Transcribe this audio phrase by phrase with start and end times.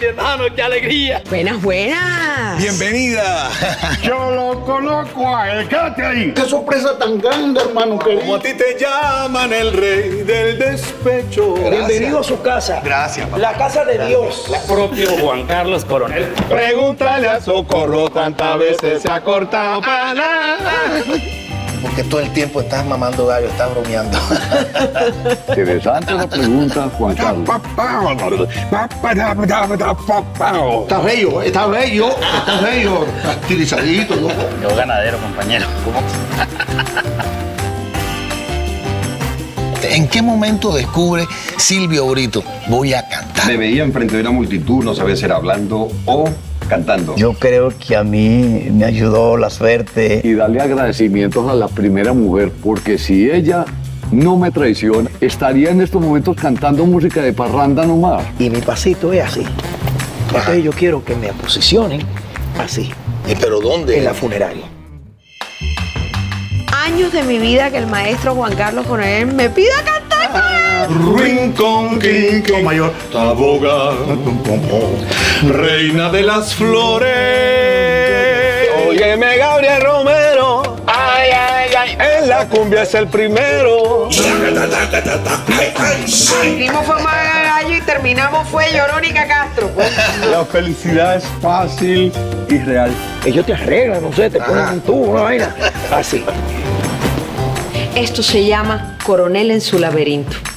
[0.00, 1.22] Carlos, mi hermano, qué alegría.
[1.28, 2.58] Buenas, buenas.
[2.58, 3.50] Bienvenida.
[4.02, 5.68] Yo lo conozco a él.
[5.68, 6.32] Quédate ahí.
[6.34, 11.54] Qué sorpresa tan grande, hermano Como a ti te llaman el rey del despecho.
[11.54, 12.80] Bienvenido a su casa.
[12.82, 13.38] Gracias, papá.
[13.38, 14.50] La casa de Dios.
[14.66, 16.26] propio Juan Carlos Coronel.
[16.48, 21.39] Pregúntale a Socorro tantas veces se ha cortado para nada.
[21.82, 24.18] Porque todo el tiempo estás mamando gallo, estás bromeando.
[25.48, 27.48] Interesante la pregunta, Juan Carlos.
[30.82, 33.06] Está bello, está bello, está bello.
[33.06, 34.34] Está estilizadito, loco.
[34.62, 35.66] Yo ganadero, compañero.
[39.82, 42.44] ¿En qué momento descubre Silvio Brito?
[42.68, 43.46] Voy a cantar.
[43.46, 46.28] Me veía enfrente de una multitud, no sabía si era hablando o
[46.70, 47.14] cantando.
[47.16, 50.22] Yo creo que a mí me ayudó la suerte.
[50.24, 53.66] Y darle agradecimientos a la primera mujer, porque si ella
[54.10, 58.24] no me traiciona, estaría en estos momentos cantando música de parranda nomás.
[58.38, 59.42] Y mi pasito es así.
[60.28, 62.00] Entonces yo quiero que me posicionen
[62.58, 62.90] así,
[63.28, 63.98] ¿Y pero dónde?
[63.98, 64.64] en la funeraria.
[66.86, 69.99] Años de mi vida que el maestro Juan Carlos Coronel me pida cantar.
[71.16, 73.92] Rincón, Quincón mayor, taboga,
[75.48, 77.10] reina de las flores.
[78.88, 80.76] Óyeme, Gabriel Romero.
[80.86, 81.98] Ay, ay, ay.
[82.18, 84.08] En la cumbia es el primero.
[86.06, 89.68] Hicimos fue más gallo y terminamos fue Llorónica Castro.
[89.68, 89.90] pues.
[90.30, 92.12] La felicidad es fácil
[92.48, 92.90] y real.
[93.24, 95.54] Ellos te arreglan, no sé, te ponen un tubo, una vaina.
[95.92, 96.24] Así.
[97.94, 100.49] Esto se llama Coronel en su laberinto.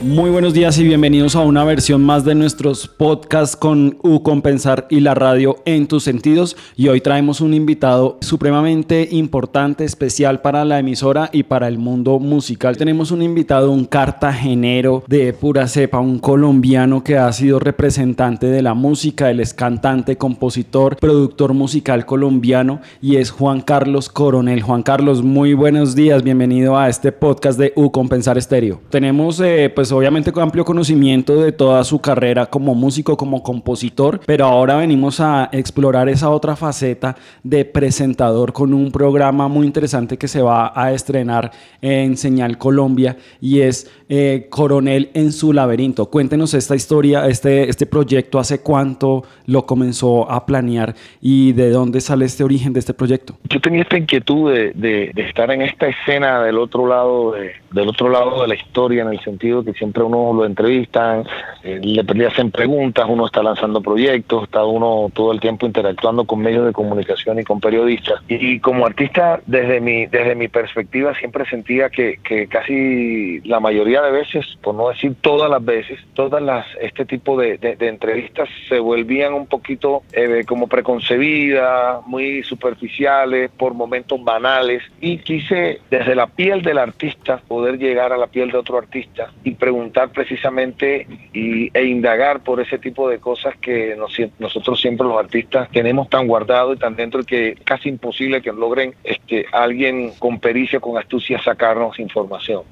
[0.00, 4.86] Muy buenos días y bienvenidos a una versión más de nuestros podcasts con U Compensar
[4.90, 6.56] y la radio en tus sentidos.
[6.76, 12.20] Y hoy traemos un invitado supremamente importante, especial para la emisora y para el mundo
[12.20, 12.76] musical.
[12.76, 18.62] Tenemos un invitado, un cartagenero de pura cepa, un colombiano que ha sido representante de
[18.62, 24.62] la música, él es cantante, compositor, productor musical colombiano y es Juan Carlos Coronel.
[24.62, 28.80] Juan Carlos, muy buenos días, bienvenido a este podcast de U Compensar Estéreo.
[28.90, 34.20] Tenemos eh, pues obviamente con amplio conocimiento de toda su carrera como músico, como compositor,
[34.26, 40.16] pero ahora venimos a explorar esa otra faceta de presentador con un programa muy interesante
[40.16, 46.06] que se va a estrenar en Señal Colombia y es eh, Coronel en su laberinto.
[46.06, 52.00] Cuéntenos esta historia, este, este proyecto, hace cuánto lo comenzó a planear y de dónde
[52.00, 53.36] sale este origen de este proyecto.
[53.50, 57.88] yo tenía esta inquietud de, de- estar en esta escena del otro lado de, del
[57.88, 61.24] otro lado de la historia en el sentido que siempre uno lo entrevistan
[61.62, 66.24] eh, le, le hacen preguntas uno está lanzando proyectos está uno todo el tiempo interactuando
[66.24, 71.14] con medios de comunicación y con periodistas y, como artista desde mi desde mi perspectiva
[71.18, 75.98] siempre sentía que, que casi la mayoría de veces por no decir todas las veces
[76.14, 83.50] todas las este tipo de, entrevistas se volvían un poquito eh, como preconcebidas muy superficiales
[83.56, 84.82] por momentos banales.
[85.00, 89.32] Y quise desde la piel del artista poder llegar a la piel de otro artista
[89.44, 95.06] y preguntar precisamente y, e indagar por ese tipo de cosas que nos- nosotros siempre
[95.06, 100.12] los artistas tenemos tan guardado y tan dentro que casi imposible que logren este alguien
[100.18, 102.62] con pericia con astucia sacarnos información.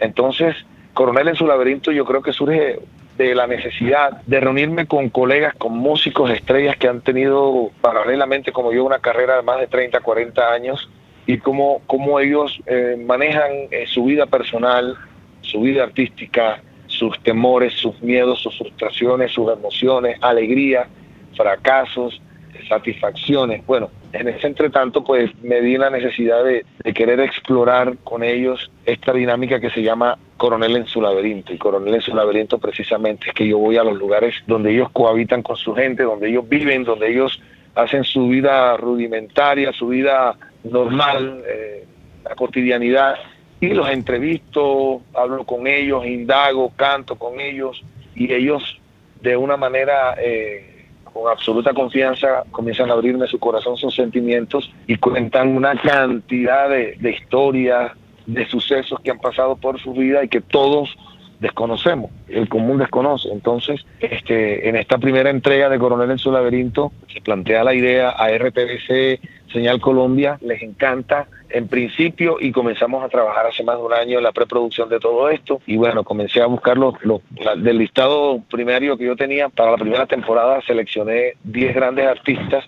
[0.00, 0.56] Entonces
[0.94, 2.80] Coronel en su laberinto yo creo que surge
[3.16, 8.72] de la necesidad de reunirme con colegas, con músicos estrellas que han tenido paralelamente como
[8.72, 10.88] yo una carrera de más de 30, 40 años
[11.26, 14.96] y cómo, cómo ellos eh, manejan eh, su vida personal,
[15.42, 20.88] su vida artística, sus temores, sus miedos, sus frustraciones, sus emociones, alegría,
[21.36, 22.20] fracasos,
[22.68, 23.64] satisfacciones.
[23.66, 29.12] Bueno, en ese entretanto, pues me di la necesidad de, querer explorar con ellos esta
[29.12, 31.52] dinámica que se llama Coronel en su laberinto.
[31.52, 34.90] Y Coronel en su laberinto precisamente es que yo voy a los lugares donde ellos
[34.92, 37.40] cohabitan con su gente, donde ellos viven, donde ellos
[37.74, 41.86] hacen su vida rudimentaria, su vida normal, eh,
[42.24, 43.16] la cotidianidad,
[43.60, 47.82] y los entrevisto, hablo con ellos, indago, canto con ellos,
[48.14, 48.80] y ellos
[49.20, 50.71] de una manera eh,
[51.12, 56.96] con absoluta confianza comienzan a abrirme su corazón, sus sentimientos y cuentan una cantidad de,
[56.98, 57.92] de historias,
[58.26, 60.96] de sucesos que han pasado por su vida y que todos
[61.42, 63.28] desconocemos, el común desconoce.
[63.30, 68.10] Entonces, este, en esta primera entrega de Coronel en su laberinto, se plantea la idea
[68.10, 69.20] a RTBC,
[69.52, 74.16] Señal Colombia, les encanta en principio y comenzamos a trabajar hace más de un año
[74.16, 77.76] en la preproducción de todo esto y bueno, comencé a buscar los, los- la- del
[77.76, 82.64] listado primario que yo tenía para la primera temporada, seleccioné 10 grandes artistas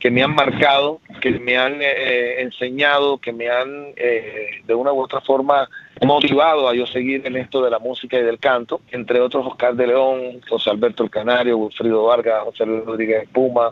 [0.00, 4.92] que me han marcado, que me han eh, enseñado, que me han eh, de una
[4.92, 5.68] u otra forma
[6.02, 9.74] motivado a yo seguir en esto de la música y del canto, entre otros Oscar
[9.74, 13.70] de León, José Alberto el Canario, Wilfrido Vargas, José Luis Rodríguez Puma,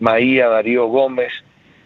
[0.00, 1.32] Maía, Darío Gómez,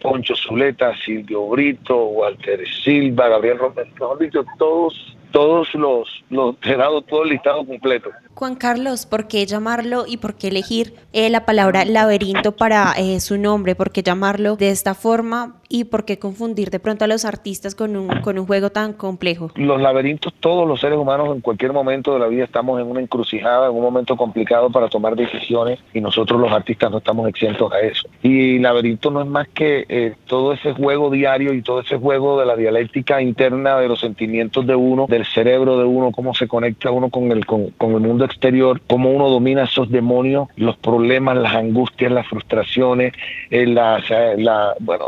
[0.00, 6.74] Poncho Zuleta, Silvio Brito, Walter Silva, Gabriel Romero, mejor dicho, todos todos los, los he
[6.76, 8.10] dado todo el listado completo.
[8.38, 13.18] Juan Carlos, ¿por qué llamarlo y por qué elegir eh, la palabra laberinto para eh,
[13.18, 13.74] su nombre?
[13.74, 17.74] ¿Por qué llamarlo de esta forma y por qué confundir de pronto a los artistas
[17.74, 19.50] con un, con un juego tan complejo?
[19.56, 23.00] Los laberintos, todos los seres humanos en cualquier momento de la vida estamos en una
[23.00, 27.72] encrucijada, en un momento complicado para tomar decisiones y nosotros los artistas no estamos exentos
[27.72, 28.08] a eso.
[28.22, 32.38] Y laberinto no es más que eh, todo ese juego diario y todo ese juego
[32.38, 36.46] de la dialéctica interna de los sentimientos de uno, del cerebro de uno, cómo se
[36.46, 40.76] conecta uno con el, con, con el mundo exterior, cómo uno domina esos demonios, los
[40.76, 43.12] problemas, las angustias, las frustraciones,
[43.50, 44.02] eh, la,
[44.36, 45.04] la, bueno,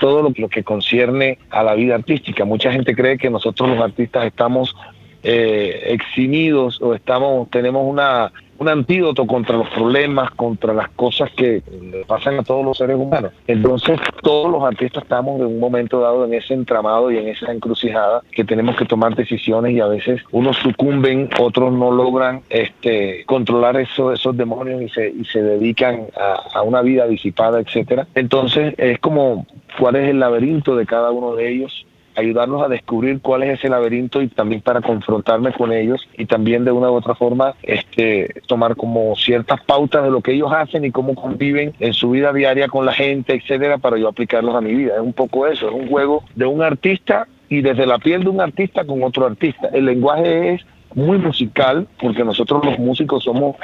[0.00, 2.44] todo lo, que concierne a la vida artística.
[2.44, 4.74] Mucha gente cree que nosotros los artistas estamos
[5.22, 8.32] eh, eximidos o estamos tenemos una
[8.62, 12.96] un antídoto contra los problemas, contra las cosas que le pasan a todos los seres
[12.96, 13.32] humanos.
[13.48, 17.50] Entonces, todos los artistas estamos en un momento dado en ese entramado y en esa
[17.50, 23.24] encrucijada que tenemos que tomar decisiones y a veces unos sucumben, otros no logran este,
[23.26, 28.06] controlar eso, esos demonios y se, y se dedican a, a una vida disipada, etcétera.
[28.14, 29.44] Entonces, es como
[29.76, 31.84] cuál es el laberinto de cada uno de ellos
[32.16, 36.64] ayudarlos a descubrir cuál es ese laberinto y también para confrontarme con ellos y también
[36.64, 40.84] de una u otra forma este, tomar como ciertas pautas de lo que ellos hacen
[40.84, 44.60] y cómo conviven en su vida diaria con la gente, etcétera, para yo aplicarlos a
[44.60, 44.94] mi vida.
[44.94, 48.30] Es un poco eso, es un juego de un artista y desde la piel de
[48.30, 49.68] un artista con otro artista.
[49.72, 50.62] El lenguaje es
[50.94, 53.56] muy musical porque nosotros los músicos somos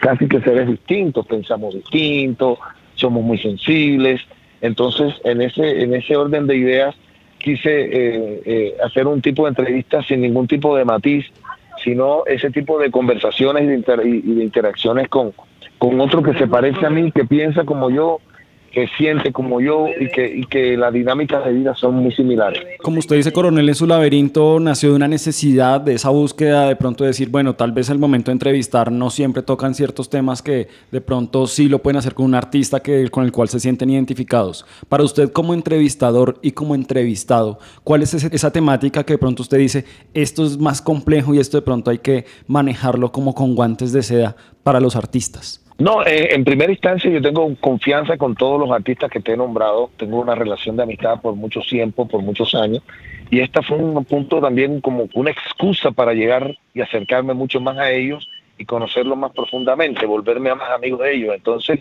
[0.00, 2.58] casi que seres distintos, pensamos distintos,
[2.94, 4.20] somos muy sensibles.
[4.60, 6.94] Entonces, en ese, en ese orden de ideas,
[7.40, 11.26] quise eh, eh, hacer un tipo de entrevista sin ningún tipo de matiz,
[11.82, 15.32] sino ese tipo de conversaciones y de, y de interacciones con,
[15.78, 18.20] con otro que se parece a mí, que piensa como yo,
[18.72, 22.62] que siente como yo y que, y que las dinámicas de vida son muy similares.
[22.82, 26.76] Como usted dice, coronel, en su laberinto nació de una necesidad, de esa búsqueda de
[26.76, 30.68] pronto decir, bueno, tal vez el momento de entrevistar no siempre tocan ciertos temas que
[30.90, 33.90] de pronto sí lo pueden hacer con un artista que, con el cual se sienten
[33.90, 34.64] identificados.
[34.88, 39.58] Para usted como entrevistador y como entrevistado, ¿cuál es esa temática que de pronto usted
[39.58, 39.84] dice,
[40.14, 44.02] esto es más complejo y esto de pronto hay que manejarlo como con guantes de
[44.02, 45.59] seda para los artistas?
[45.80, 49.36] No, eh, en primera instancia yo tengo confianza con todos los artistas que te he
[49.38, 52.82] nombrado, tengo una relación de amistad por mucho tiempo, por muchos años,
[53.30, 57.78] y esta fue un punto también como una excusa para llegar y acercarme mucho más
[57.78, 58.28] a ellos
[58.58, 61.34] y conocerlos más profundamente, volverme a más amigo de ellos.
[61.34, 61.80] Entonces,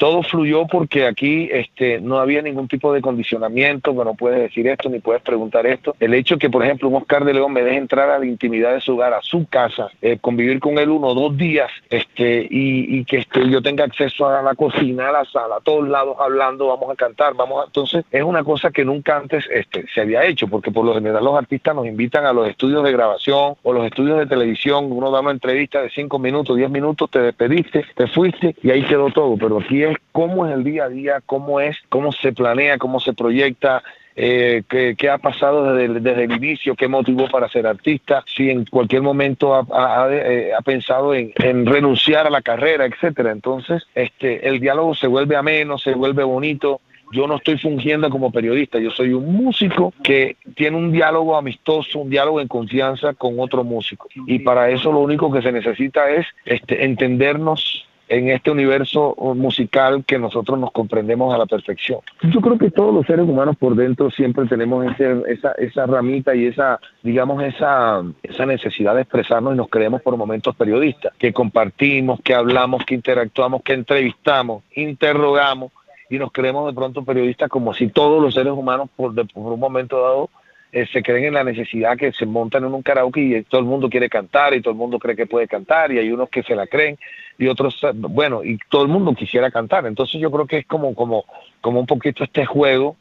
[0.00, 4.66] todo fluyó porque aquí este, no había ningún tipo de condicionamiento, que no puedes decir
[4.66, 5.94] esto ni puedes preguntar esto.
[6.00, 8.72] El hecho que, por ejemplo, un Oscar de León me deje entrar a la intimidad
[8.72, 12.48] de su hogar, a su casa, eh, convivir con él uno o dos días este,
[12.48, 16.16] y, que este, yo tenga acceso a la cocina, a la sala, a todos lados
[16.18, 17.66] hablando, vamos a cantar, vamos a...
[17.66, 21.22] Entonces, es una cosa que nunca antes este, se había hecho, porque por lo general
[21.22, 25.10] los artistas nos invitan a los estudios de grabación o los estudios de televisión, uno
[25.10, 29.10] da una entrevista de cinco minutos, diez minutos, te despediste, te fuiste y ahí quedó
[29.10, 32.78] todo, pero aquí es cómo es el día a día, cómo es, cómo se planea,
[32.78, 33.82] cómo se proyecta,
[34.16, 38.66] eh, qué, ha pasado desde, desde, el inicio, qué motivó para ser artista, si en
[38.66, 41.32] cualquier momento ha, eh, pensado en,
[41.64, 43.30] renunciar a la carrera, etcétera.
[43.30, 46.80] Entonces, este, el diálogo se vuelve ameno, se vuelve bonito.
[47.12, 51.98] Yo no estoy fungiendo como periodista, yo soy un músico que tiene un diálogo amistoso,
[51.98, 54.08] un diálogo en confianza con otro músico.
[54.26, 60.04] Y para eso lo único que se necesita es este, entendernos en este universo musical
[60.04, 62.00] que nosotros nos comprendemos a la perfección.
[62.22, 66.46] Yo creo que todos los seres humanos por dentro siempre tenemos esa, esa ramita y
[66.46, 72.20] esa, digamos, esa, esa necesidad de expresarnos y nos creemos por momentos periodistas, que compartimos,
[72.20, 75.70] que hablamos, que interactuamos, que entrevistamos, interrogamos
[76.10, 79.60] y nos creemos de pronto periodistas como si todos los seres humanos por, por un
[79.60, 80.30] momento dado
[80.72, 83.66] eh, se creen en la necesidad que se montan en un karaoke y todo el
[83.66, 86.44] mundo quiere cantar y todo el mundo cree que puede cantar y hay unos que
[86.44, 86.96] se la creen
[87.38, 89.86] y otros, bueno, y todo el mundo quisiera cantar.
[89.86, 91.24] Entonces yo creo que es como, como,
[91.60, 92.96] como un poquito este juego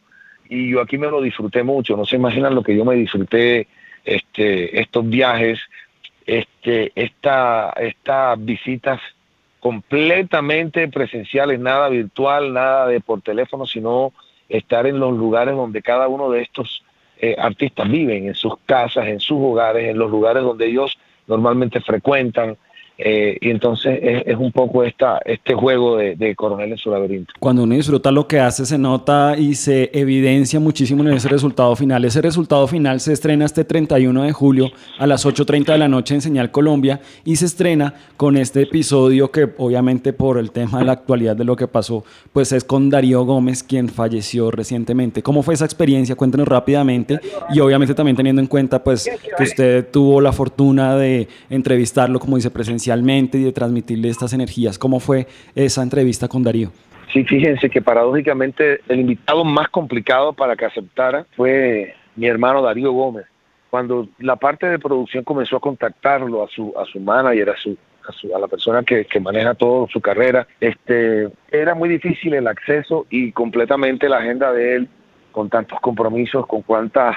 [0.47, 1.95] y yo aquí me lo disfruté mucho.
[1.95, 3.67] No se imaginan lo que yo me disfruté
[4.03, 5.59] este, estos viajes,
[6.25, 8.99] este, esta, estas visitas
[9.59, 14.13] completamente presenciales, nada virtual, nada de por teléfono, sino
[14.47, 16.83] estar en los lugares donde cada uno de estos
[17.19, 20.97] eh, artistas viven, en sus casas, en sus hogares, en los lugares donde ellos
[21.27, 22.57] normalmente frecuentan,
[23.01, 27.33] Eh, y entonces es, un poco esta, este juego de, Coronel en su laberinto.
[27.39, 31.73] Cuando uno disfruta lo que hace, se nota y se evidencia muchísimo en ese resultado
[31.77, 32.03] final.
[32.03, 36.13] Ese resultado final se estrena este 31 de julio a las 8.30 de la noche
[36.13, 40.85] en Señal Colombia y se estrena con este episodio que obviamente por el tema de
[40.85, 42.03] la actualidad de lo que pasó,
[42.33, 45.23] pues es con Darío Gómez, quien falleció recientemente.
[45.23, 46.17] ¿Cómo fue esa experiencia?
[46.17, 47.19] Cuéntenos rápidamente
[47.53, 52.35] y obviamente también teniendo en cuenta pues que usted tuvo la fortuna de entrevistarlo como
[52.97, 54.79] y de transmitirle estas energías.
[54.79, 56.71] ¿Cómo fue esa entrevista con Darío?
[57.13, 62.91] Sí, fíjense que paradójicamente el invitado más complicado para que aceptara fue mi hermano Darío
[62.91, 63.25] Gómez.
[63.69, 67.77] Cuando la parte de producción comenzó a contactarlo a su a su manager, a su
[68.35, 73.05] a, la persona que, que, maneja toda su carrera, este, era muy difícil el acceso
[73.09, 74.89] y completamente la agenda de él,
[75.31, 77.15] con tantos compromisos, con cuántas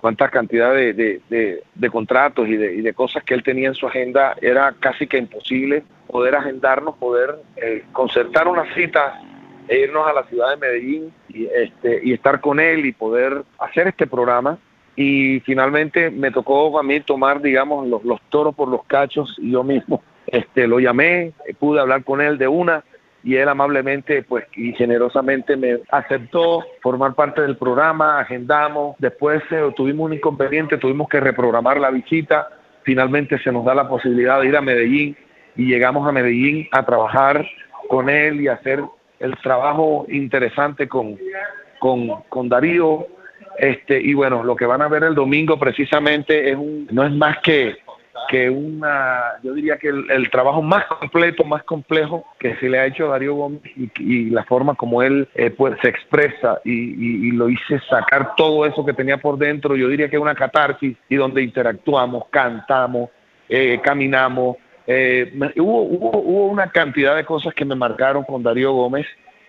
[0.00, 0.92] cuánta cantidad de,
[1.28, 5.18] de, contratos y, y de, cosas que él tenía en su agenda, era casi que
[5.18, 9.20] imposible poder agendarnos, poder eh, concertar una cita
[9.68, 13.42] e irnos a la ciudad de Medellín y, este, y estar con él y poder
[13.58, 14.58] hacer este programa.
[14.96, 19.52] Y finalmente me tocó a mí tomar, digamos, los, los toros por los cachos y
[19.52, 22.84] yo mismo este, lo llamé, pude hablar con él de una
[23.22, 29.72] y él amablemente pues y generosamente me aceptó formar parte del programa, agendamos, después eh,
[29.76, 32.48] tuvimos un inconveniente, tuvimos que reprogramar la visita,
[32.82, 35.16] finalmente se nos da la posibilidad de ir a Medellín
[35.56, 37.44] y llegamos a Medellín a trabajar
[37.88, 38.82] con él y hacer
[39.18, 41.18] el trabajo interesante con,
[41.80, 43.06] con, con Darío.
[43.58, 47.12] Este, y bueno, lo que van a ver el domingo precisamente es un, no es
[47.12, 47.76] más que
[48.28, 52.86] que una, yo diría que el, trabajo más completo, más complejo que se le ha
[52.86, 57.48] hecho a Darío Gómez y, la forma como él eh, pues, se expresa y, lo
[57.48, 61.42] hice sacar todo eso que tenía por dentro, yo diría que una catarsis y donde
[61.42, 63.10] interactuamos, cantamos,
[63.48, 64.56] eh, caminamos.
[64.86, 69.06] Eh, hubo, hubo, hubo una cantidad de cosas que me marcaron con Darío Gómez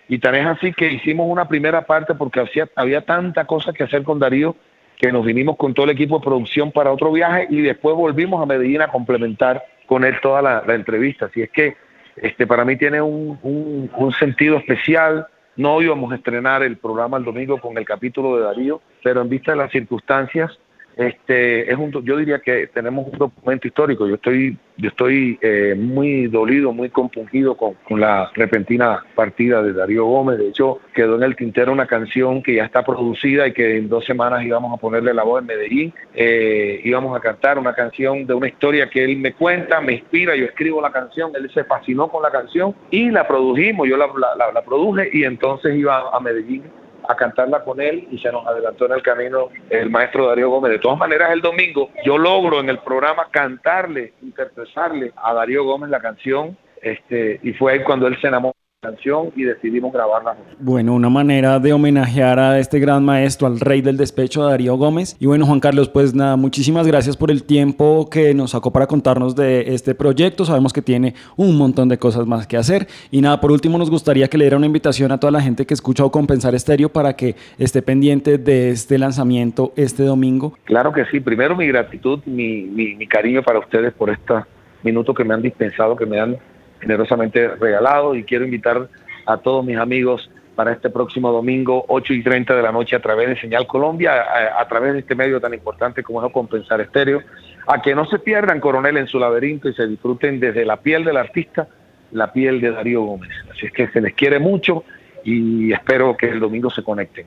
[0.09, 3.83] y tan es así que hicimos una primera parte porque hacía, había tanta cosa que
[3.83, 4.55] hacer con Darío
[4.99, 8.43] que nos vinimos con todo el equipo de producción para otro viaje y después volvimos
[8.43, 11.27] a Medellín a complementar con él toda la, entrevista.
[11.27, 11.77] Así es que
[12.17, 15.25] este, para mí tiene un, un, sentido especial.
[15.55, 19.29] No íbamos a estrenar el programa el domingo con el capítulo de Darío, pero en
[19.29, 20.59] vista de las circunstancias,
[20.97, 24.05] este, es un, yo diría que tenemos un documento histórico.
[24.05, 30.05] Yo estoy, yo estoy eh, muy dolido, muy compungido con, la repentina partida de Darío
[30.05, 30.37] Gómez.
[30.37, 33.89] De hecho, quedó en el tintero una canción que ya está producida y que en
[33.89, 35.93] dos semanas íbamos a ponerle la voz en Medellín.
[36.13, 40.35] Eh, íbamos a cantar una canción de una historia que él me cuenta, me inspira,
[40.35, 44.07] yo escribo la canción, él se fascinó con la canción y la produjimos, yo la,
[44.53, 46.63] la produje y entonces iba a Medellín
[47.09, 50.73] a cantarla con él y se nos adelantó en el camino el maestro Darío Gómez.
[50.73, 55.89] De todas maneras, el domingo yo logro en el programa cantarle, interpretarle a Darío Gómez
[55.89, 60.37] la canción este, y fue ahí cuando él se enamoró canción y decidimos grabarla.
[60.57, 65.17] Bueno, una manera de homenajear a este gran maestro, al rey del despecho, Darío Gómez.
[65.19, 68.87] Y bueno, Juan Carlos, pues nada, muchísimas gracias por el tiempo que nos sacó para
[68.87, 70.45] contarnos de este proyecto.
[70.45, 72.87] Sabemos que tiene un montón de cosas más que hacer.
[73.11, 75.65] Y nada, por último, nos gustaría que le diera una invitación a toda la gente
[75.65, 80.53] que escucha o Compensar Estéreo para que esté pendiente de este lanzamiento este domingo.
[80.63, 81.19] Claro que sí.
[81.19, 84.45] Primero, mi gratitud, mi, mi, mi cariño para ustedes por estos
[84.83, 86.37] minutos que me han dispensado, que me han
[86.79, 88.87] generosamente regalado y quiero invitar
[89.25, 93.01] a todos mis amigos para este próximo domingo, 8 y 30 de la noche, a
[93.01, 94.25] través de Señal Colombia,
[94.59, 97.21] a, través de este medio tan importante como es Compensar Estéreo,
[97.65, 101.05] a que no se pierdan Coronel en su laberinto y se disfruten desde la piel
[101.05, 101.69] del artista,
[102.11, 103.31] la piel de Darío Gómez.
[103.49, 104.83] Así es que se les quiere mucho
[105.23, 107.25] y espero que el domingo se conecten.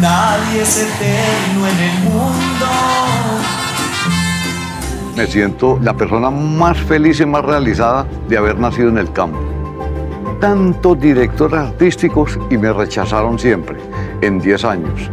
[0.00, 3.61] Nadie es eterno en el mundo
[5.16, 9.38] me siento la persona más feliz y más realizada de haber nacido en el campo.
[10.40, 13.76] Tantos directores artísticos y me rechazaron siempre,
[14.20, 15.10] en 10 años.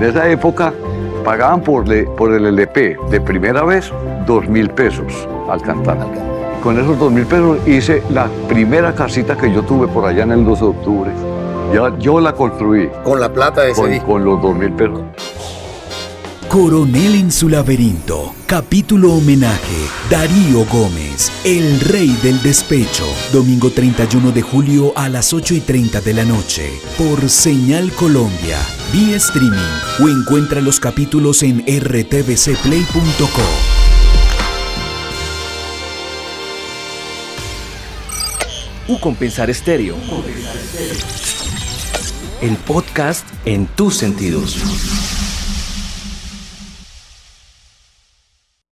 [0.00, 0.72] De esa época
[1.24, 1.84] pagaban por,
[2.16, 3.92] por el LP de primera vez
[4.26, 5.98] 2 mil pesos al cantar.
[6.62, 10.32] Con esos 2 mil pesos hice la primera casita que yo tuve por allá en
[10.32, 11.10] el 2 de octubre.
[11.72, 12.88] Ya, yo la construí.
[13.04, 15.02] ¿Con la plata de ese con, con los 2 mil pesos.
[16.48, 18.34] Coronel en su laberinto.
[18.46, 19.76] Capítulo homenaje.
[20.08, 23.04] Darío Gómez, el rey del despecho.
[23.34, 26.70] Domingo 31 de julio a las 8 y 30 de la noche.
[26.96, 28.58] Por Señal Colombia.
[28.94, 29.58] Vía streaming.
[30.00, 33.42] O encuentra los capítulos en rtvcplay.co.
[38.88, 39.96] U Compensar Estéreo.
[42.40, 45.17] El podcast en tus sentidos.